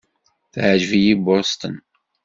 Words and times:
Teɛjeb-iyi 0.53 1.13
Boston. 1.25 1.75